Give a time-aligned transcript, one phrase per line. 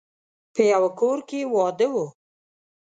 [0.53, 1.95] په يوه کور کې واده و.